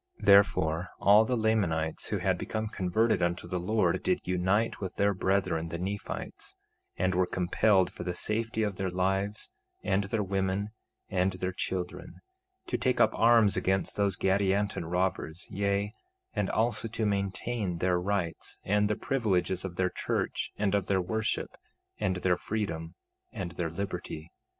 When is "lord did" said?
3.59-4.17